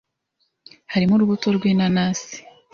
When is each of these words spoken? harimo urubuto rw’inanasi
harimo 0.93 1.13
urubuto 1.15 1.47
rw’inanasi 1.57 2.37